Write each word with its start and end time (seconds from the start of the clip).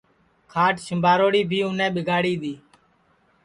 کھاٹ 0.51 0.73
سجاوڑا 0.87 1.41
بی 1.49 1.59
اُنے 1.67 1.87
ٻیگاڑی 1.95 2.33
دؔی 2.41 2.53